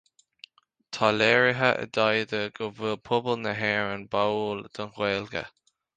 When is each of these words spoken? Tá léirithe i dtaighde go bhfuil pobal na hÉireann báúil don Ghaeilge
Tá 0.97 1.09
léirithe 1.17 1.69
i 1.83 1.83
dtaighde 1.97 2.41
go 2.57 2.69
bhfuil 2.79 2.97
pobal 3.11 3.37
na 3.45 3.53
hÉireann 3.61 4.09
báúil 4.17 4.67
don 4.79 4.95
Ghaeilge 4.97 5.45